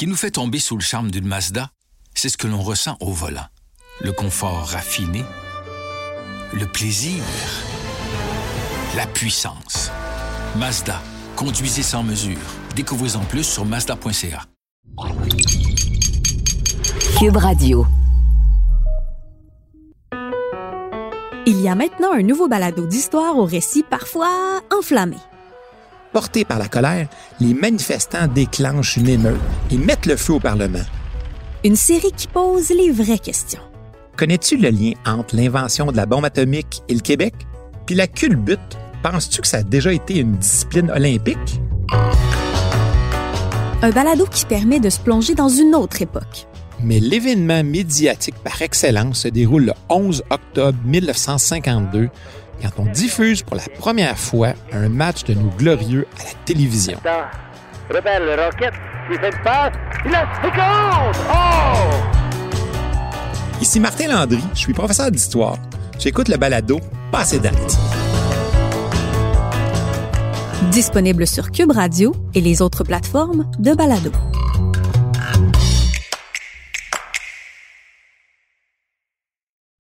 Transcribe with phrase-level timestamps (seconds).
[0.00, 1.72] qui nous fait tomber sous le charme d'une Mazda,
[2.14, 3.44] c'est ce que l'on ressent au volant.
[4.00, 5.22] Le confort raffiné,
[6.54, 7.22] le plaisir,
[8.96, 9.90] la puissance.
[10.56, 11.02] Mazda,
[11.36, 12.38] conduisez sans mesure.
[12.74, 14.46] Découvrez en plus sur mazda.ca.
[17.18, 17.86] Cube Radio.
[21.44, 25.18] Il y a maintenant un nouveau balado d'histoire au récit parfois enflammé.
[26.12, 27.06] Portés par la colère,
[27.38, 29.40] les manifestants déclenchent une émeute
[29.70, 30.82] et mettent le feu au Parlement.
[31.62, 33.60] Une série qui pose les vraies questions.
[34.16, 37.34] Connais-tu le lien entre l'invention de la bombe atomique et le Québec?
[37.86, 41.60] Puis la culbute, penses-tu que ça a déjà été une discipline olympique?
[43.82, 46.48] Un balado qui permet de se plonger dans une autre époque.
[46.82, 52.08] Mais l'événement médiatique par excellence se déroule le 11 octobre 1952
[52.62, 56.98] quand on diffuse pour la première fois un match de nos glorieux à la télévision.
[57.92, 58.72] Repère le Rocket,
[59.10, 59.72] qui fait une passe,
[60.06, 60.26] il a
[61.30, 61.90] Oh!
[63.60, 65.56] Ici Martin Landry, je suis professeur d'histoire.
[65.98, 66.80] J'écoute le balado
[67.12, 67.78] Passé date.
[70.70, 74.12] Disponible sur Cube Radio et les autres plateformes de balado.